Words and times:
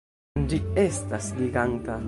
Ĝi 0.53 0.59
estas 0.85 1.31
giganta! 1.43 1.99